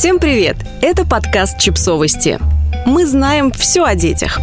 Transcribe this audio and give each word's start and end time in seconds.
Всем 0.00 0.18
привет! 0.18 0.56
Это 0.80 1.04
подкаст 1.04 1.58
«Чипсовости». 1.58 2.38
Мы 2.86 3.04
знаем 3.04 3.52
все 3.52 3.84
о 3.84 3.94
детях. 3.94 4.40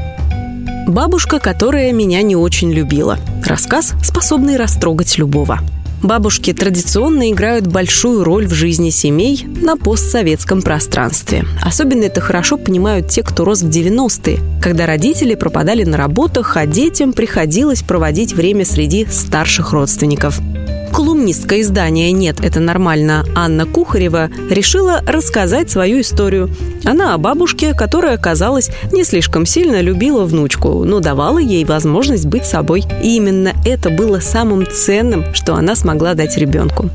Бабушка, 0.85 1.39
которая 1.39 1.91
меня 1.93 2.21
не 2.21 2.35
очень 2.35 2.71
любила. 2.71 3.17
Рассказ, 3.43 3.95
способный 4.03 4.57
растрогать 4.57 5.17
любого. 5.17 5.61
Бабушки 6.03 6.53
традиционно 6.53 7.31
играют 7.31 7.65
большую 7.65 8.23
роль 8.23 8.45
в 8.45 8.53
жизни 8.53 8.91
семей 8.91 9.47
на 9.47 9.77
постсоветском 9.77 10.61
пространстве. 10.61 11.43
Особенно 11.63 12.03
это 12.03 12.21
хорошо 12.21 12.57
понимают 12.57 13.07
те, 13.07 13.23
кто 13.23 13.43
рос 13.43 13.63
в 13.63 13.67
90-е, 13.67 14.37
когда 14.61 14.85
родители 14.85 15.33
пропадали 15.33 15.83
на 15.85 15.97
работах, 15.97 16.55
а 16.55 16.67
детям 16.67 17.13
приходилось 17.13 17.81
проводить 17.81 18.33
время 18.33 18.63
среди 18.63 19.07
старших 19.07 19.73
родственников– 19.73 20.39
Колумнистка 20.97 21.61
издания 21.61 22.11
«Нет, 22.11 22.43
это 22.43 22.59
нормально» 22.59 23.23
Анна 23.35 23.67
Кухарева 23.67 24.31
решила 24.49 25.03
рассказать 25.05 25.69
свою 25.69 26.01
историю. 26.01 26.49
Она 26.85 27.13
о 27.13 27.19
бабушке, 27.19 27.75
которая, 27.75 28.17
казалось, 28.17 28.71
не 28.91 29.03
слишком 29.03 29.45
сильно 29.45 29.79
любила 29.79 30.25
внучку, 30.25 30.85
но 30.85 30.99
давала 30.99 31.37
ей 31.37 31.65
возможность 31.65 32.25
быть 32.25 32.45
собой. 32.45 32.83
И 33.03 33.15
именно 33.15 33.53
это 33.63 33.91
было 33.91 34.19
самым 34.21 34.65
ценным, 34.65 35.35
что 35.35 35.53
она 35.53 35.75
смогла 35.75 36.15
дать 36.15 36.35
ребенку. 36.35 36.89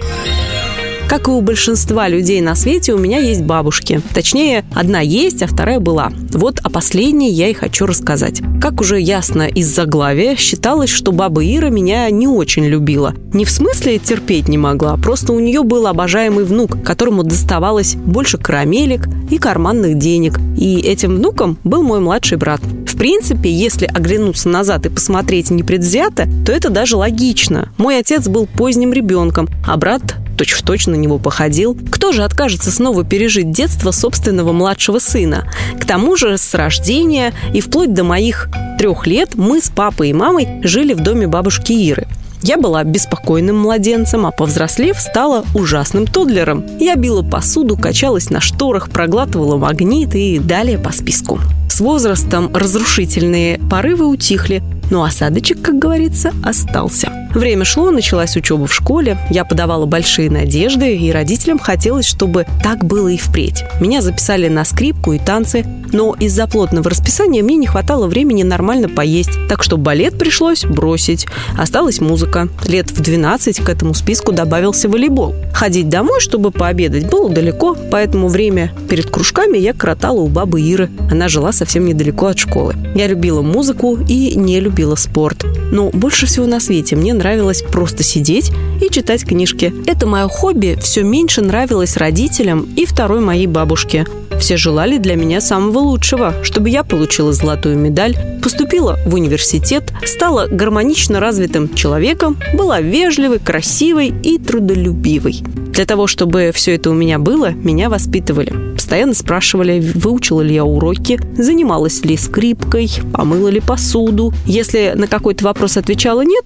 Как 1.09 1.29
и 1.29 1.31
у 1.31 1.41
большинства 1.43 2.09
людей 2.09 2.41
на 2.41 2.55
свете, 2.55 2.95
у 2.95 2.99
меня 2.99 3.19
есть 3.19 3.43
бабушки. 3.43 4.01
Точнее, 4.15 4.65
одна 4.75 5.01
есть, 5.01 5.43
а 5.43 5.47
вторая 5.47 5.79
была. 5.79 6.11
Вот 6.33 6.61
о 6.61 6.71
последней 6.71 7.31
я 7.31 7.49
и 7.49 7.53
хочу 7.53 7.85
рассказать. 7.87 8.41
Как 8.61 8.81
уже 8.81 8.99
ясно 8.99 9.43
из 9.43 9.67
заглавия, 9.69 10.37
считалось, 10.37 10.91
что 10.91 11.13
баба 11.13 11.45
Ира 11.45 11.69
меня 11.69 12.09
не 12.11 12.27
очень 12.27 12.65
любила. 12.65 13.15
Не 13.35 13.45
в 13.45 13.51
смысле 13.51 13.99
терпеть 13.99 14.49
не 14.49 14.57
могла, 14.57 14.97
просто 14.97 15.33
у 15.33 15.41
нее 15.41 15.63
был 15.63 15.87
обожаемый 15.87 16.45
внук, 16.45 16.83
которому 16.83 17.25
доставалось 17.25 17.95
больше 17.95 18.39
карамелек 18.39 19.07
и 19.31 19.39
карманных 19.39 19.99
денег. 19.99 20.39
И 20.57 20.81
этим 20.81 21.17
внуком 21.17 21.59
был 21.65 21.83
мой 21.83 22.01
младший 22.01 22.39
брат. 22.39 22.61
В 22.87 22.97
принципе, 22.97 23.51
если 23.51 23.87
оглянуться 23.87 24.49
назад 24.49 24.87
и 24.87 24.91
посмотреть 24.91 25.51
непредвзято, 25.51 26.29
то 26.47 26.53
это 26.53 26.71
даже 26.71 26.97
логично. 26.97 27.71
Мой 27.77 27.99
отец 27.99 28.29
был 28.29 28.47
поздним 28.47 28.93
ребенком, 28.93 29.49
а 29.67 29.77
брат 29.77 30.03
точь-в-точь 30.43 30.89
на 30.89 30.97
него 30.97 31.19
походил. 31.19 31.79
Кто 31.93 32.11
же 32.11 32.25
откажется 32.25 32.73
снова 32.73 33.05
пережить 33.05 33.53
детство 33.53 33.93
собственного 33.93 34.53
младшего 34.53 34.99
сына? 34.99 35.49
К 35.81 35.85
тому 35.85 36.17
же 36.17 36.37
с 36.37 36.55
рождения 36.55 37.33
и 37.55 37.61
вплоть 37.61 37.95
до 37.95 38.03
моих 38.03 38.49
трех 38.77 39.07
лет 39.07 39.37
мы 39.37 39.61
с 39.61 39.69
папой 39.69 40.11
и 40.11 40.13
мамой 40.13 40.49
жили 40.65 40.95
в 40.95 41.01
доме 41.01 41.29
бабушки 41.29 41.71
Иры. 41.73 42.09
Я 42.43 42.57
была 42.57 42.83
беспокойным 42.83 43.57
младенцем, 43.57 44.27
а 44.27 44.33
повзрослев 44.33 44.99
стала 44.99 45.45
ужасным 45.55 46.09
тодлером. 46.09 46.65
Я 46.81 46.97
била 46.97 47.23
посуду, 47.23 47.77
качалась 47.77 48.31
на 48.31 48.41
шторах, 48.41 48.91
проглатывала 48.91 49.57
магнит 49.57 50.17
и 50.17 50.41
далее 50.41 50.77
по 50.77 50.91
списку. 50.91 51.39
С 51.69 51.79
возрастом 51.79 52.53
разрушительные 52.53 53.61
порывы 53.71 54.09
утихли, 54.09 54.61
но 54.91 55.05
осадочек, 55.05 55.63
как 55.63 55.79
говорится, 55.79 56.33
остался. 56.43 57.22
Время 57.35 57.65
шло, 57.65 57.91
началась 57.91 58.37
учеба 58.37 58.67
в 58.67 58.75
школе, 58.75 59.17
я 59.31 59.45
подавала 59.45 59.87
большие 59.87 60.31
надежды, 60.31 60.97
и 60.97 61.11
родителям 61.11 61.59
хотелось, 61.59 62.07
чтобы 62.07 62.47
так 62.63 62.85
было 62.85 63.09
и 63.09 63.17
впредь. 63.17 63.65
Меня 63.81 64.03
записали 64.03 64.49
на 64.49 64.65
скрипку 64.65 65.13
и 65.15 65.19
танцы, 65.19 65.65
но 65.93 66.15
из-за 66.19 66.47
плотного 66.47 66.91
расписания 66.91 67.43
мне 67.43 67.57
не 67.57 67.67
хватало 67.67 68.07
времени 68.07 68.43
нормально 68.43 68.89
поесть, 68.89 69.31
так 69.49 69.63
что 69.63 69.77
балет 69.77 70.19
пришлось 70.19 70.65
бросить. 70.65 71.27
Осталась 71.59 72.01
музыка. 72.01 72.49
Лет 72.67 72.91
в 72.91 73.01
12 73.01 73.61
к 73.61 73.69
этому 73.69 73.95
списку 73.95 74.33
добавился 74.33 74.89
волейбол. 74.89 75.35
Ходить 75.53 75.89
домой, 75.89 76.21
чтобы 76.21 76.51
пообедать, 76.51 77.09
было 77.09 77.31
далеко, 77.31 77.77
поэтому 77.91 78.29
время 78.29 78.73
перед 78.89 79.11
кружками 79.11 79.59
я 79.59 79.75
кротала 79.75 80.21
у 80.21 80.29
бабы 80.29 80.61
Иры. 80.61 80.91
Она 81.11 81.29
жила 81.29 81.53
совсем 81.53 81.87
недалеко 81.87 82.27
от 82.27 82.39
школы. 82.39 82.75
Я 82.95 83.07
любила 83.07 83.43
музыку 83.43 83.99
и 84.09 84.35
не 84.35 84.61
любила 84.61 84.97
спорт. 84.97 85.45
Но 85.71 85.91
больше 85.91 86.27
всего 86.27 86.47
на 86.47 86.61
свете 86.61 86.97
мне 86.97 87.15
нравилось 87.23 87.63
просто 87.63 88.03
сидеть 88.03 88.51
и 88.81 88.91
читать 88.91 89.25
книжки. 89.25 89.73
Это 89.87 90.09
мое 90.09 90.27
хобби 90.27 90.77
все 90.83 91.05
меньше 91.05 91.41
нравилось 91.41 91.97
родителям 91.97 92.69
и 92.77 92.85
второй 92.85 93.21
моей 93.21 93.47
бабушке. 93.47 94.07
Все 94.41 94.57
желали 94.57 94.99
для 94.99 95.15
меня 95.15 95.41
самого 95.41 95.79
лучшего, 95.79 96.35
чтобы 96.43 96.69
я 96.69 96.83
получила 96.83 97.33
золотую 97.33 97.79
медаль, 97.79 98.17
поступила 98.43 98.99
в 99.07 99.15
университет, 99.15 99.93
стала 100.05 100.49
гармонично 100.49 101.21
развитым 101.21 101.73
человеком, 101.73 102.37
была 102.55 102.81
вежливой, 102.81 103.39
красивой 103.39 104.13
и 104.25 104.39
трудолюбивой. 104.39 105.45
Для 105.73 105.87
того, 105.87 106.09
чтобы 106.09 106.51
все 106.53 106.75
это 106.75 106.91
у 106.91 106.93
меня 106.93 107.21
было, 107.21 107.51
меня 107.51 107.89
воспитывали. 107.89 108.72
Постоянно 108.93 109.15
спрашивали, 109.15 109.81
выучила 109.95 110.43
ли 110.43 110.53
я 110.53 110.67
уроки, 110.67 111.19
занималась 111.35 112.05
ли 112.05 112.15
скрипкой, 112.15 112.91
помыла 113.15 113.49
ли 113.49 113.61
посуду. 113.61 114.35
Если 114.45 114.93
на 114.95 115.07
какой-то 115.07 115.47
вопрос 115.47 115.79
отвечала 115.79 116.21
«нет», 116.21 116.45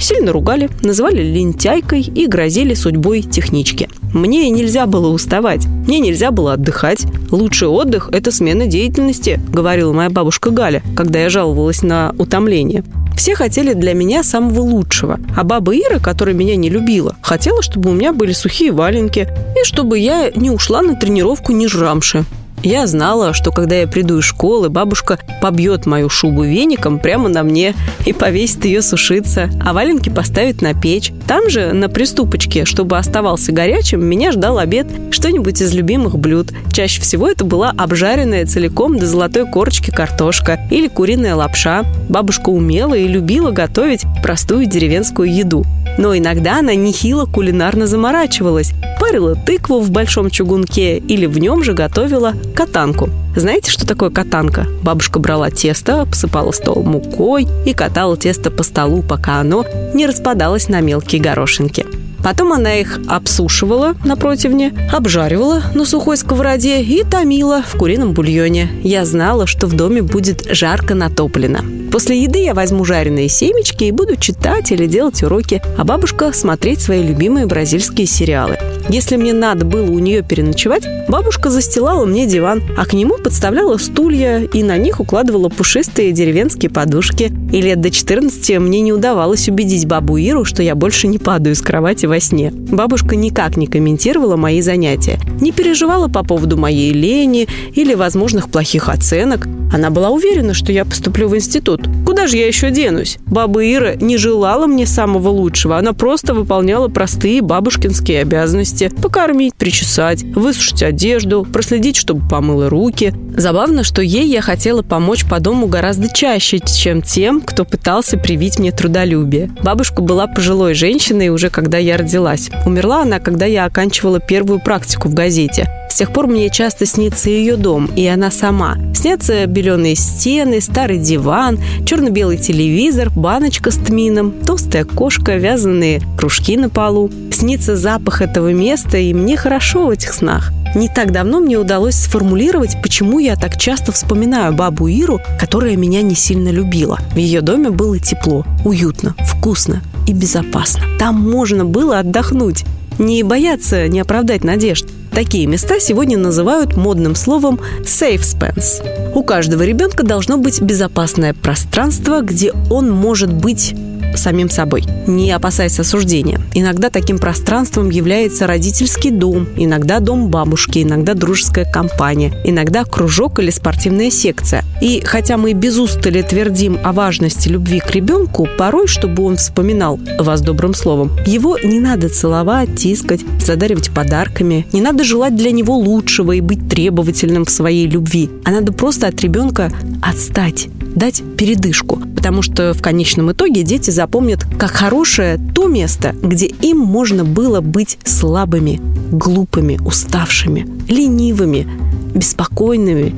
сильно 0.00 0.30
ругали, 0.30 0.70
называли 0.80 1.24
лентяйкой 1.24 2.02
и 2.02 2.28
грозили 2.28 2.74
судьбой 2.74 3.22
технички. 3.22 3.88
Мне 4.14 4.48
нельзя 4.48 4.86
было 4.86 5.08
уставать, 5.08 5.66
мне 5.66 5.98
нельзя 5.98 6.30
было 6.30 6.52
отдыхать. 6.52 7.04
Лучший 7.32 7.66
отдых– 7.66 8.10
это 8.12 8.30
смена 8.30 8.68
деятельности, 8.68 9.40
говорила 9.52 9.92
моя 9.92 10.08
бабушка 10.08 10.50
Галя, 10.50 10.84
когда 10.94 11.18
я 11.18 11.28
жаловалась 11.28 11.82
на 11.82 12.14
утомление. 12.16 12.84
Все 13.18 13.34
хотели 13.34 13.72
для 13.72 13.94
меня 13.94 14.22
самого 14.22 14.60
лучшего. 14.60 15.18
А 15.36 15.42
баба 15.42 15.74
Ира, 15.76 15.98
которая 15.98 16.36
меня 16.36 16.54
не 16.54 16.70
любила, 16.70 17.16
хотела, 17.20 17.62
чтобы 17.62 17.90
у 17.90 17.92
меня 17.92 18.12
были 18.12 18.30
сухие 18.30 18.70
валенки 18.70 19.26
и 19.60 19.64
чтобы 19.64 19.98
я 19.98 20.30
не 20.30 20.52
ушла 20.52 20.82
на 20.82 20.94
тренировку 20.94 21.50
не 21.50 21.66
жрамши. 21.66 22.24
Я 22.62 22.86
знала, 22.86 23.32
что 23.34 23.52
когда 23.52 23.76
я 23.76 23.86
приду 23.86 24.18
из 24.18 24.24
школы, 24.24 24.68
бабушка 24.68 25.18
побьет 25.40 25.86
мою 25.86 26.08
шубу 26.08 26.42
веником 26.42 26.98
прямо 26.98 27.28
на 27.28 27.42
мне 27.42 27.74
и 28.04 28.12
повесит 28.12 28.64
ее 28.64 28.82
сушиться, 28.82 29.48
а 29.64 29.72
валенки 29.72 30.08
поставит 30.08 30.60
на 30.60 30.74
печь. 30.74 31.12
Там 31.26 31.48
же, 31.48 31.72
на 31.72 31.88
приступочке, 31.88 32.64
чтобы 32.64 32.98
оставался 32.98 33.52
горячим, 33.52 34.04
меня 34.04 34.32
ждал 34.32 34.58
обед, 34.58 34.88
что-нибудь 35.10 35.60
из 35.62 35.72
любимых 35.72 36.18
блюд. 36.18 36.52
Чаще 36.72 37.00
всего 37.00 37.28
это 37.28 37.44
была 37.44 37.72
обжаренная 37.76 38.44
целиком 38.46 38.98
до 38.98 39.06
золотой 39.06 39.46
корочки 39.46 39.90
картошка 39.90 40.58
или 40.70 40.88
куриная 40.88 41.36
лапша. 41.36 41.84
Бабушка 42.08 42.50
умела 42.50 42.94
и 42.94 43.06
любила 43.06 43.52
готовить 43.52 44.04
простую 44.22 44.66
деревенскую 44.66 45.32
еду. 45.32 45.64
Но 45.96 46.16
иногда 46.16 46.58
она 46.58 46.74
нехило 46.74 47.26
кулинарно 47.26 47.86
заморачивалась. 47.86 48.72
Парила 49.08 49.34
тыкву 49.34 49.80
в 49.80 49.90
большом 49.90 50.28
чугунке 50.28 50.98
или 50.98 51.24
в 51.24 51.38
нем 51.38 51.64
же 51.64 51.72
готовила 51.72 52.34
катанку. 52.54 53.08
Знаете, 53.34 53.70
что 53.70 53.86
такое 53.86 54.10
катанка? 54.10 54.66
Бабушка 54.82 55.18
брала 55.18 55.50
тесто, 55.50 56.04
посыпала 56.04 56.52
стол 56.52 56.82
мукой 56.82 57.48
и 57.64 57.72
катала 57.72 58.18
тесто 58.18 58.50
по 58.50 58.62
столу, 58.62 59.02
пока 59.02 59.40
оно 59.40 59.64
не 59.94 60.06
распадалось 60.06 60.68
на 60.68 60.82
мелкие 60.82 61.22
горошинки. 61.22 61.86
Потом 62.22 62.52
она 62.52 62.74
их 62.74 63.00
обсушивала 63.08 63.94
на 64.04 64.14
противне, 64.16 64.74
обжаривала 64.92 65.62
на 65.74 65.86
сухой 65.86 66.18
сковороде 66.18 66.82
и 66.82 67.02
томила 67.02 67.62
в 67.62 67.78
курином 67.78 68.12
бульоне. 68.12 68.68
Я 68.82 69.06
знала, 69.06 69.46
что 69.46 69.66
в 69.66 69.74
доме 69.74 70.02
будет 70.02 70.46
жарко 70.50 70.94
натоплено. 70.94 71.60
После 71.90 72.22
еды 72.22 72.40
я 72.40 72.52
возьму 72.52 72.84
жареные 72.84 73.30
семечки 73.30 73.84
и 73.84 73.92
буду 73.92 74.16
читать 74.16 74.70
или 74.70 74.86
делать 74.86 75.22
уроки, 75.22 75.62
а 75.78 75.84
бабушка 75.84 76.34
смотреть 76.34 76.82
свои 76.82 77.02
любимые 77.02 77.46
бразильские 77.46 78.06
сериалы. 78.06 78.58
Если 78.88 79.16
мне 79.16 79.34
надо 79.34 79.66
было 79.66 79.90
у 79.90 79.98
нее 79.98 80.22
переночевать, 80.22 80.84
бабушка 81.08 81.50
застилала 81.50 82.06
мне 82.06 82.26
диван, 82.26 82.62
а 82.76 82.86
к 82.86 82.94
нему 82.94 83.18
подставляла 83.18 83.76
стулья 83.76 84.40
и 84.40 84.62
на 84.62 84.78
них 84.78 85.00
укладывала 85.00 85.50
пушистые 85.50 86.12
деревенские 86.12 86.70
подушки. 86.70 87.30
И 87.52 87.60
лет 87.60 87.82
до 87.82 87.90
14 87.90 88.58
мне 88.58 88.80
не 88.80 88.94
удавалось 88.94 89.46
убедить 89.48 89.86
бабу 89.86 90.16
Иру, 90.16 90.46
что 90.46 90.62
я 90.62 90.74
больше 90.74 91.06
не 91.06 91.18
падаю 91.18 91.54
с 91.54 91.60
кровати 91.60 92.06
во 92.06 92.18
сне. 92.18 92.50
Бабушка 92.50 93.14
никак 93.14 93.58
не 93.58 93.66
комментировала 93.66 94.36
мои 94.36 94.62
занятия, 94.62 95.18
не 95.40 95.52
переживала 95.52 96.08
по 96.08 96.24
поводу 96.24 96.56
моей 96.56 96.92
лени 96.92 97.46
или 97.74 97.92
возможных 97.92 98.50
плохих 98.50 98.88
оценок. 98.88 99.46
Она 99.70 99.90
была 99.90 100.08
уверена, 100.08 100.54
что 100.54 100.72
я 100.72 100.86
поступлю 100.86 101.28
в 101.28 101.36
институт. 101.36 101.86
Куда 102.06 102.26
же 102.26 102.38
я 102.38 102.46
еще 102.46 102.70
денусь? 102.70 103.18
Баба 103.26 103.62
Ира 103.62 103.96
не 103.96 104.16
желала 104.16 104.66
мне 104.66 104.86
самого 104.86 105.28
лучшего. 105.28 105.76
Она 105.76 105.92
просто 105.92 106.32
выполняла 106.32 106.88
простые 106.88 107.42
бабушкинские 107.42 108.22
обязанности. 108.22 108.77
Покормить, 109.02 109.54
причесать, 109.54 110.22
высушить 110.22 110.82
одежду, 110.82 111.44
проследить, 111.44 111.96
чтобы 111.96 112.26
помыла 112.28 112.68
руки. 112.68 113.12
Забавно, 113.38 113.84
что 113.84 114.02
ей 114.02 114.26
я 114.26 114.42
хотела 114.42 114.82
помочь 114.82 115.24
по 115.24 115.38
дому 115.38 115.68
гораздо 115.68 116.12
чаще, 116.12 116.58
чем 116.58 117.02
тем, 117.02 117.40
кто 117.40 117.64
пытался 117.64 118.18
привить 118.18 118.58
мне 118.58 118.72
трудолюбие. 118.72 119.48
Бабушка 119.62 120.02
была 120.02 120.26
пожилой 120.26 120.74
женщиной 120.74 121.28
уже 121.28 121.48
когда 121.48 121.78
я 121.78 121.96
родилась. 121.96 122.50
Умерла 122.66 123.02
она, 123.02 123.20
когда 123.20 123.46
я 123.46 123.64
оканчивала 123.64 124.18
первую 124.18 124.58
практику 124.58 125.08
в 125.08 125.14
газете. 125.14 125.70
С 125.88 125.94
тех 125.94 126.12
пор 126.12 126.26
мне 126.26 126.50
часто 126.50 126.84
снится 126.84 127.30
ее 127.30 127.56
дом, 127.56 127.86
и 127.96 128.04
она 128.06 128.32
сама. 128.32 128.76
Снятся 128.92 129.46
беленые 129.46 129.94
стены, 129.94 130.60
старый 130.60 130.98
диван, 130.98 131.60
черно-белый 131.86 132.38
телевизор, 132.38 133.08
баночка 133.10 133.70
с 133.70 133.76
тмином, 133.76 134.32
толстая 134.44 134.84
кошка, 134.84 135.36
вязаные 135.36 136.02
кружки 136.16 136.56
на 136.56 136.70
полу. 136.70 137.10
Снится 137.32 137.76
запах 137.76 138.20
этого 138.20 138.52
места, 138.52 138.98
и 138.98 139.14
мне 139.14 139.36
хорошо 139.36 139.86
в 139.86 139.90
этих 139.90 140.12
снах. 140.12 140.52
Не 140.74 140.88
так 140.88 141.12
давно 141.12 141.40
мне 141.40 141.58
удалось 141.58 141.94
сформулировать, 141.94 142.80
почему 142.82 143.18
я 143.18 143.36
так 143.36 143.56
часто 143.56 143.92
вспоминаю 143.92 144.52
бабу 144.52 144.86
Иру, 144.88 145.20
которая 145.38 145.76
меня 145.76 146.02
не 146.02 146.14
сильно 146.14 146.50
любила. 146.50 146.98
В 147.12 147.16
ее 147.16 147.40
доме 147.40 147.70
было 147.70 147.98
тепло, 147.98 148.44
уютно, 148.64 149.14
вкусно 149.20 149.82
и 150.06 150.12
безопасно. 150.12 150.82
Там 150.98 151.16
можно 151.16 151.64
было 151.64 151.98
отдохнуть, 151.98 152.64
не 152.98 153.22
бояться 153.22 153.88
не 153.88 154.00
оправдать 154.00 154.44
надежд. 154.44 154.86
Такие 155.12 155.46
места 155.46 155.80
сегодня 155.80 156.18
называют 156.18 156.76
модным 156.76 157.14
словом 157.14 157.58
safe 157.82 158.20
space. 158.20 159.14
У 159.14 159.22
каждого 159.22 159.62
ребенка 159.62 160.04
должно 160.04 160.36
быть 160.36 160.60
безопасное 160.60 161.34
пространство, 161.34 162.20
где 162.20 162.52
он 162.70 162.90
может 162.90 163.32
быть 163.32 163.74
самим 164.16 164.50
собой, 164.50 164.84
не 165.06 165.30
опасаясь 165.32 165.78
осуждения. 165.78 166.40
Иногда 166.54 166.90
таким 166.90 167.18
пространством 167.18 167.90
является 167.90 168.46
родительский 168.46 169.10
дом, 169.10 169.48
иногда 169.56 170.00
дом 170.00 170.28
бабушки, 170.28 170.82
иногда 170.82 171.14
дружеская 171.14 171.70
компания, 171.70 172.32
иногда 172.44 172.84
кружок 172.84 173.38
или 173.38 173.50
спортивная 173.50 174.10
секция. 174.10 174.64
И 174.80 175.02
хотя 175.04 175.36
мы 175.36 175.52
без 175.52 175.78
устали 175.78 176.22
твердим 176.22 176.78
о 176.82 176.92
важности 176.92 177.48
любви 177.48 177.80
к 177.80 177.90
ребенку, 177.90 178.48
порой, 178.58 178.86
чтобы 178.86 179.24
он 179.24 179.36
вспоминал 179.36 179.98
вас 180.18 180.40
добрым 180.40 180.74
словом, 180.74 181.10
его 181.26 181.58
не 181.58 181.80
надо 181.80 182.08
целовать, 182.08 182.76
тискать, 182.76 183.20
задаривать 183.44 183.90
подарками, 183.90 184.66
не 184.72 184.80
надо 184.80 185.04
желать 185.04 185.36
для 185.36 185.50
него 185.50 185.76
лучшего 185.76 186.32
и 186.32 186.40
быть 186.40 186.68
требовательным 186.68 187.44
в 187.44 187.50
своей 187.50 187.86
любви, 187.86 188.30
а 188.44 188.50
надо 188.50 188.72
просто 188.72 189.08
от 189.08 189.20
ребенка 189.20 189.72
отстать, 190.02 190.68
дать 190.98 191.22
передышку, 191.36 192.02
потому 192.16 192.42
что 192.42 192.74
в 192.74 192.82
конечном 192.82 193.32
итоге 193.32 193.62
дети 193.62 193.90
запомнят 193.90 194.44
как 194.58 194.72
хорошее 194.72 195.38
то 195.54 195.66
место, 195.66 196.14
где 196.22 196.46
им 196.46 196.78
можно 196.78 197.24
было 197.24 197.60
быть 197.60 197.98
слабыми, 198.04 198.80
глупыми, 199.12 199.78
уставшими, 199.84 200.66
ленивыми, 200.88 201.66
беспокойными, 202.14 203.14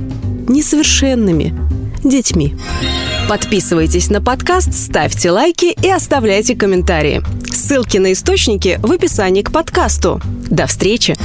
несовершенными 0.48 1.54
детьми. 2.04 2.54
Подписывайтесь 3.28 4.10
на 4.10 4.20
подкаст, 4.20 4.74
ставьте 4.74 5.30
лайки 5.30 5.74
и 5.82 5.88
оставляйте 5.88 6.54
комментарии. 6.56 7.22
Ссылки 7.50 7.98
на 7.98 8.12
источники 8.12 8.78
в 8.82 8.90
описании 8.90 9.42
к 9.42 9.52
подкасту. 9.52 10.20
До 10.50 10.66
встречи! 10.66 11.16